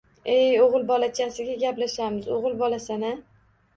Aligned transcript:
Ey, 0.35 0.55
oʻgʻilbolachasiga 0.67 1.57
gaplashamiz. 1.65 2.31
Oʻgʻil 2.39 2.57
bolasan-a? 2.63 3.13